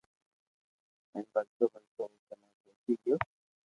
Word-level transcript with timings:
ھين 1.11 1.23
ڀجتو 1.33 1.63
ڀجتو 1.73 2.01
او 2.09 2.17
ڪني 2.27 2.47
پوچو 2.61 2.93
گيو 3.03 3.15